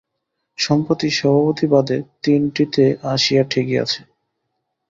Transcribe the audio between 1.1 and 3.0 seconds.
সভাপতি বাদে তিনটিতে